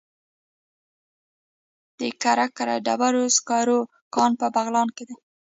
د 1.99 2.01
کرکر 2.21 2.67
د 2.77 2.83
ډبرو 2.85 3.23
سکرو 3.37 3.79
کان 4.15 4.31
په 4.39 4.47
بغلان 4.55 4.87
کې 4.95 5.03
دی 5.09 5.15